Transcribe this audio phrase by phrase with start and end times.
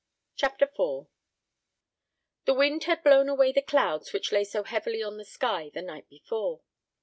[0.35, 1.09] CHAPTER IV.
[2.45, 5.83] The wind had blown away the clouds which lay so heavy on the sky the
[5.83, 6.61] night before.